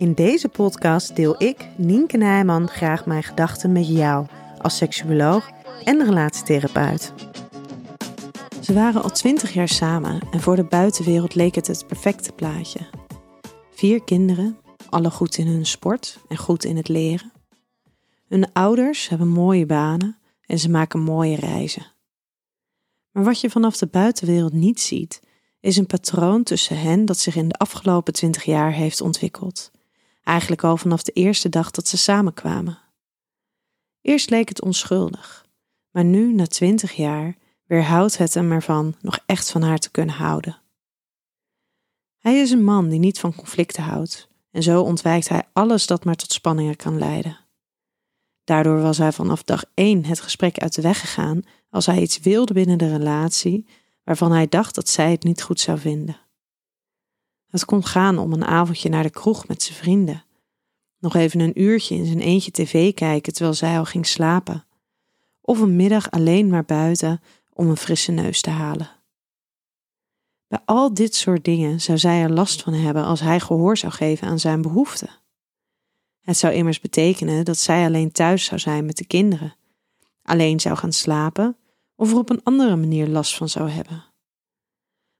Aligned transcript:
In 0.00 0.14
deze 0.14 0.48
podcast 0.48 1.16
deel 1.16 1.42
ik, 1.42 1.68
Nienke 1.76 2.16
Nijman, 2.16 2.68
graag 2.68 3.06
mijn 3.06 3.22
gedachten 3.22 3.72
met 3.72 3.88
jou 3.88 4.26
als 4.58 4.76
seksuoloog 4.76 5.50
en 5.84 6.04
relatietherapeut. 6.04 7.12
Ze 8.60 8.72
waren 8.72 9.02
al 9.02 9.10
twintig 9.10 9.52
jaar 9.52 9.68
samen 9.68 10.20
en 10.30 10.40
voor 10.40 10.56
de 10.56 10.64
buitenwereld 10.64 11.34
leek 11.34 11.54
het 11.54 11.66
het 11.66 11.86
perfecte 11.86 12.32
plaatje. 12.32 12.80
Vier 13.70 14.04
kinderen, 14.04 14.58
alle 14.88 15.10
goed 15.10 15.36
in 15.36 15.46
hun 15.46 15.66
sport 15.66 16.18
en 16.28 16.36
goed 16.36 16.64
in 16.64 16.76
het 16.76 16.88
leren. 16.88 17.32
Hun 18.28 18.52
ouders 18.52 19.08
hebben 19.08 19.28
mooie 19.28 19.66
banen 19.66 20.18
en 20.46 20.58
ze 20.58 20.70
maken 20.70 21.00
mooie 21.00 21.36
reizen. 21.36 21.86
Maar 23.10 23.24
wat 23.24 23.40
je 23.40 23.50
vanaf 23.50 23.76
de 23.76 23.86
buitenwereld 23.86 24.52
niet 24.52 24.80
ziet, 24.80 25.20
is 25.60 25.76
een 25.76 25.86
patroon 25.86 26.42
tussen 26.42 26.80
hen 26.80 27.04
dat 27.04 27.18
zich 27.18 27.36
in 27.36 27.48
de 27.48 27.58
afgelopen 27.58 28.12
twintig 28.12 28.44
jaar 28.44 28.72
heeft 28.72 29.00
ontwikkeld. 29.00 29.70
Eigenlijk 30.30 30.64
al 30.64 30.76
vanaf 30.76 31.02
de 31.02 31.12
eerste 31.12 31.48
dag 31.48 31.70
dat 31.70 31.88
ze 31.88 31.96
samenkwamen. 31.96 32.78
Eerst 34.00 34.30
leek 34.30 34.48
het 34.48 34.62
onschuldig, 34.62 35.46
maar 35.90 36.04
nu, 36.04 36.32
na 36.32 36.46
twintig 36.46 36.92
jaar, 36.92 37.36
weerhoudt 37.64 38.18
het 38.18 38.34
hem 38.34 38.52
ervan 38.52 38.94
nog 39.00 39.18
echt 39.26 39.50
van 39.50 39.62
haar 39.62 39.78
te 39.78 39.90
kunnen 39.90 40.14
houden. 40.14 40.58
Hij 42.18 42.40
is 42.40 42.50
een 42.50 42.64
man 42.64 42.88
die 42.88 42.98
niet 42.98 43.18
van 43.18 43.34
conflicten 43.34 43.82
houdt, 43.82 44.28
en 44.50 44.62
zo 44.62 44.82
ontwijkt 44.82 45.28
hij 45.28 45.48
alles 45.52 45.86
dat 45.86 46.04
maar 46.04 46.16
tot 46.16 46.32
spanningen 46.32 46.76
kan 46.76 46.98
leiden. 46.98 47.38
Daardoor 48.44 48.80
was 48.80 48.98
hij 48.98 49.12
vanaf 49.12 49.42
dag 49.42 49.64
één 49.74 50.04
het 50.04 50.20
gesprek 50.20 50.58
uit 50.58 50.74
de 50.74 50.82
weg 50.82 51.00
gegaan 51.00 51.42
als 51.70 51.86
hij 51.86 52.00
iets 52.00 52.18
wilde 52.18 52.52
binnen 52.52 52.78
de 52.78 52.96
relatie 52.96 53.66
waarvan 54.04 54.32
hij 54.32 54.48
dacht 54.48 54.74
dat 54.74 54.88
zij 54.88 55.10
het 55.10 55.24
niet 55.24 55.42
goed 55.42 55.60
zou 55.60 55.78
vinden. 55.78 56.16
Het 57.50 57.64
kon 57.64 57.84
gaan 57.84 58.18
om 58.18 58.32
een 58.32 58.44
avondje 58.44 58.88
naar 58.88 59.02
de 59.02 59.10
kroeg 59.10 59.48
met 59.48 59.62
zijn 59.62 59.78
vrienden, 59.78 60.24
nog 60.98 61.14
even 61.14 61.40
een 61.40 61.60
uurtje 61.60 61.94
in 61.94 62.06
zijn 62.06 62.20
eentje 62.20 62.50
tv 62.50 62.94
kijken 62.94 63.32
terwijl 63.32 63.54
zij 63.54 63.78
al 63.78 63.84
ging 63.84 64.06
slapen, 64.06 64.64
of 65.40 65.60
een 65.60 65.76
middag 65.76 66.10
alleen 66.10 66.48
maar 66.48 66.64
buiten 66.64 67.20
om 67.52 67.68
een 67.68 67.76
frisse 67.76 68.12
neus 68.12 68.40
te 68.40 68.50
halen. 68.50 68.90
Bij 70.48 70.60
al 70.64 70.94
dit 70.94 71.14
soort 71.14 71.44
dingen 71.44 71.80
zou 71.80 71.98
zij 71.98 72.22
er 72.22 72.32
last 72.32 72.62
van 72.62 72.72
hebben 72.72 73.04
als 73.04 73.20
hij 73.20 73.40
gehoor 73.40 73.76
zou 73.76 73.92
geven 73.92 74.28
aan 74.28 74.38
zijn 74.38 74.62
behoeften. 74.62 75.10
Het 76.20 76.36
zou 76.36 76.54
immers 76.54 76.80
betekenen 76.80 77.44
dat 77.44 77.58
zij 77.58 77.84
alleen 77.84 78.12
thuis 78.12 78.44
zou 78.44 78.60
zijn 78.60 78.86
met 78.86 78.96
de 78.96 79.06
kinderen, 79.06 79.56
alleen 80.22 80.60
zou 80.60 80.76
gaan 80.76 80.92
slapen 80.92 81.56
of 81.94 82.10
er 82.10 82.18
op 82.18 82.30
een 82.30 82.42
andere 82.42 82.76
manier 82.76 83.08
last 83.08 83.36
van 83.36 83.48
zou 83.48 83.70
hebben. 83.70 84.04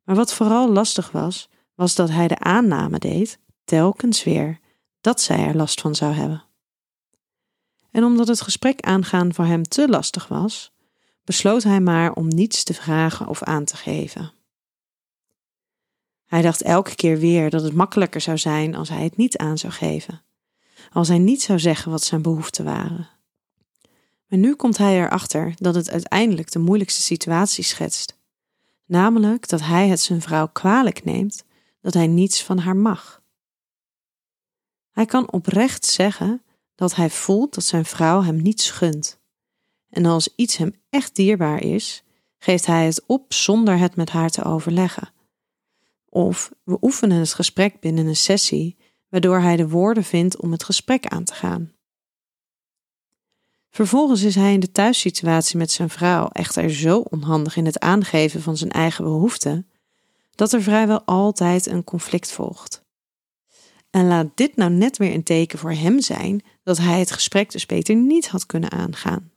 Maar 0.02 0.16
wat 0.16 0.34
vooral 0.34 0.72
lastig 0.72 1.10
was, 1.10 1.48
was 1.80 1.94
dat 1.94 2.10
hij 2.10 2.28
de 2.28 2.38
aanname 2.38 2.98
deed, 2.98 3.38
telkens 3.64 4.24
weer, 4.24 4.60
dat 5.00 5.20
zij 5.20 5.46
er 5.46 5.56
last 5.56 5.80
van 5.80 5.94
zou 5.94 6.12
hebben. 6.12 6.44
En 7.90 8.04
omdat 8.04 8.28
het 8.28 8.40
gesprek 8.40 8.80
aangaan 8.80 9.34
voor 9.34 9.44
hem 9.44 9.62
te 9.62 9.88
lastig 9.88 10.28
was, 10.28 10.72
besloot 11.24 11.62
hij 11.62 11.80
maar 11.80 12.12
om 12.12 12.28
niets 12.28 12.64
te 12.64 12.74
vragen 12.74 13.26
of 13.26 13.42
aan 13.42 13.64
te 13.64 13.76
geven. 13.76 14.32
Hij 16.26 16.42
dacht 16.42 16.62
elke 16.62 16.94
keer 16.94 17.18
weer 17.18 17.50
dat 17.50 17.62
het 17.62 17.74
makkelijker 17.74 18.20
zou 18.20 18.38
zijn 18.38 18.74
als 18.74 18.88
hij 18.88 19.04
het 19.04 19.16
niet 19.16 19.36
aan 19.36 19.58
zou 19.58 19.72
geven 19.72 20.22
als 20.92 21.08
hij 21.08 21.18
niet 21.18 21.42
zou 21.42 21.58
zeggen 21.58 21.90
wat 21.90 22.02
zijn 22.02 22.22
behoeften 22.22 22.64
waren. 22.64 23.08
Maar 24.26 24.38
nu 24.38 24.54
komt 24.54 24.76
hij 24.76 25.00
erachter 25.00 25.54
dat 25.56 25.74
het 25.74 25.90
uiteindelijk 25.90 26.50
de 26.50 26.58
moeilijkste 26.58 27.00
situatie 27.00 27.64
schetst. 27.64 28.18
Namelijk 28.86 29.48
dat 29.48 29.60
hij 29.60 29.88
het 29.88 30.00
zijn 30.00 30.20
vrouw 30.20 30.48
kwalijk 30.52 31.04
neemt 31.04 31.44
dat 31.80 31.94
hij 31.94 32.06
niets 32.06 32.44
van 32.44 32.58
haar 32.58 32.76
mag. 32.76 33.22
Hij 34.90 35.06
kan 35.06 35.32
oprecht 35.32 35.84
zeggen 35.84 36.42
dat 36.74 36.94
hij 36.94 37.10
voelt 37.10 37.54
dat 37.54 37.64
zijn 37.64 37.84
vrouw 37.84 38.22
hem 38.22 38.42
niets 38.42 38.70
gunt. 38.70 39.20
En 39.88 40.06
als 40.06 40.34
iets 40.36 40.56
hem 40.56 40.82
echt 40.90 41.16
dierbaar 41.16 41.62
is, 41.62 42.02
geeft 42.38 42.66
hij 42.66 42.86
het 42.86 43.02
op 43.06 43.32
zonder 43.32 43.78
het 43.78 43.96
met 43.96 44.10
haar 44.10 44.30
te 44.30 44.44
overleggen. 44.44 45.12
Of 46.08 46.52
we 46.64 46.78
oefenen 46.80 47.18
het 47.18 47.34
gesprek 47.34 47.80
binnen 47.80 48.06
een 48.06 48.16
sessie 48.16 48.76
waardoor 49.08 49.40
hij 49.40 49.56
de 49.56 49.68
woorden 49.68 50.04
vindt 50.04 50.36
om 50.36 50.52
het 50.52 50.64
gesprek 50.64 51.06
aan 51.06 51.24
te 51.24 51.34
gaan. 51.34 51.72
Vervolgens 53.70 54.22
is 54.22 54.34
hij 54.34 54.52
in 54.52 54.60
de 54.60 54.72
thuissituatie 54.72 55.56
met 55.56 55.70
zijn 55.70 55.90
vrouw 55.90 56.28
echter 56.28 56.70
zo 56.70 56.98
onhandig 56.98 57.56
in 57.56 57.66
het 57.66 57.78
aangeven 57.78 58.42
van 58.42 58.56
zijn 58.56 58.70
eigen 58.70 59.04
behoeften, 59.04 59.69
dat 60.40 60.52
er 60.52 60.62
vrijwel 60.62 61.02
altijd 61.04 61.66
een 61.66 61.84
conflict 61.84 62.32
volgt. 62.32 62.84
En 63.90 64.06
laat 64.06 64.36
dit 64.36 64.56
nou 64.56 64.70
net 64.70 64.96
weer 64.96 65.14
een 65.14 65.22
teken 65.22 65.58
voor 65.58 65.72
hem 65.72 66.00
zijn 66.00 66.44
dat 66.62 66.78
hij 66.78 66.98
het 66.98 67.10
gesprek 67.10 67.50
dus 67.50 67.66
beter 67.66 67.94
niet 67.94 68.28
had 68.28 68.46
kunnen 68.46 68.70
aangaan. 68.70 69.32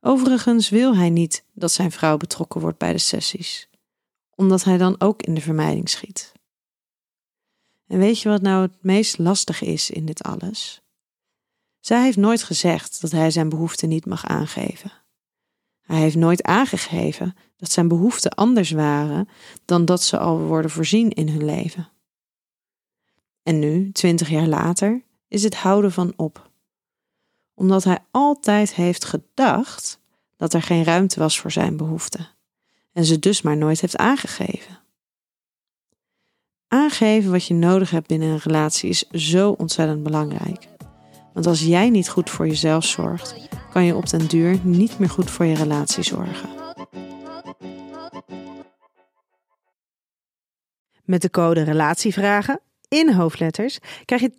Overigens 0.00 0.68
wil 0.68 0.96
hij 0.96 1.10
niet 1.10 1.44
dat 1.52 1.72
zijn 1.72 1.90
vrouw 1.90 2.16
betrokken 2.16 2.60
wordt 2.60 2.78
bij 2.78 2.92
de 2.92 2.98
sessies, 2.98 3.68
omdat 4.34 4.64
hij 4.64 4.76
dan 4.76 5.00
ook 5.00 5.22
in 5.22 5.34
de 5.34 5.40
vermijding 5.40 5.88
schiet. 5.88 6.32
En 7.86 7.98
weet 7.98 8.20
je 8.20 8.28
wat 8.28 8.42
nou 8.42 8.62
het 8.62 8.82
meest 8.82 9.18
lastige 9.18 9.66
is 9.66 9.90
in 9.90 10.06
dit 10.06 10.22
alles? 10.22 10.82
Zij 11.80 12.02
heeft 12.02 12.16
nooit 12.16 12.42
gezegd 12.42 13.00
dat 13.00 13.10
hij 13.10 13.30
zijn 13.30 13.48
behoeften 13.48 13.88
niet 13.88 14.06
mag 14.06 14.26
aangeven. 14.26 15.03
Hij 15.84 15.98
heeft 15.98 16.16
nooit 16.16 16.42
aangegeven 16.42 17.36
dat 17.56 17.72
zijn 17.72 17.88
behoeften 17.88 18.30
anders 18.30 18.70
waren 18.70 19.28
dan 19.64 19.84
dat 19.84 20.02
ze 20.02 20.18
al 20.18 20.38
worden 20.38 20.70
voorzien 20.70 21.10
in 21.10 21.28
hun 21.28 21.44
leven. 21.44 21.88
En 23.42 23.58
nu, 23.58 23.92
twintig 23.92 24.28
jaar 24.28 24.46
later, 24.46 25.02
is 25.28 25.42
het 25.42 25.54
houden 25.54 25.92
van 25.92 26.12
op. 26.16 26.50
Omdat 27.54 27.84
hij 27.84 27.98
altijd 28.10 28.74
heeft 28.74 29.04
gedacht 29.04 30.00
dat 30.36 30.54
er 30.54 30.62
geen 30.62 30.84
ruimte 30.84 31.18
was 31.20 31.38
voor 31.40 31.50
zijn 31.50 31.76
behoeften 31.76 32.28
en 32.92 33.04
ze 33.04 33.18
dus 33.18 33.42
maar 33.42 33.56
nooit 33.56 33.80
heeft 33.80 33.96
aangegeven. 33.96 34.78
Aangeven 36.68 37.30
wat 37.30 37.46
je 37.46 37.54
nodig 37.54 37.90
hebt 37.90 38.06
binnen 38.06 38.28
een 38.28 38.38
relatie 38.38 38.88
is 38.88 39.08
zo 39.10 39.50
ontzettend 39.50 40.02
belangrijk. 40.02 40.68
Want 41.34 41.46
als 41.46 41.60
jij 41.60 41.90
niet 41.90 42.08
goed 42.08 42.30
voor 42.30 42.46
jezelf 42.46 42.84
zorgt, 42.84 43.34
kan 43.70 43.84
je 43.84 43.94
op 43.94 44.10
den 44.10 44.26
duur 44.26 44.58
niet 44.62 44.98
meer 44.98 45.08
goed 45.10 45.30
voor 45.30 45.44
je 45.44 45.54
relatie 45.54 46.02
zorgen. 46.02 46.48
Met 51.04 51.22
de 51.22 51.30
code 51.30 51.62
Relatievragen 51.62 52.60
in 52.88 53.12
hoofdletters 53.12 53.78
krijg 54.04 54.20
je 54.20 54.32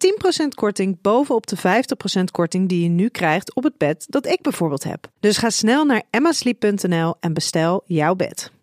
10% 0.43 0.47
korting 0.47 1.01
bovenop 1.01 1.47
de 1.47 1.57
50% 1.57 2.23
korting 2.31 2.69
die 2.69 2.83
je 2.83 2.89
nu 2.89 3.09
krijgt 3.09 3.55
op 3.55 3.63
het 3.63 3.77
bed 3.77 4.05
dat 4.09 4.25
ik 4.25 4.41
bijvoorbeeld 4.41 4.83
heb. 4.83 5.07
Dus 5.19 5.37
ga 5.37 5.49
snel 5.49 5.85
naar 5.85 6.03
emmasleep.nl 6.09 7.15
en 7.19 7.33
bestel 7.33 7.83
jouw 7.85 8.15
bed. 8.15 8.54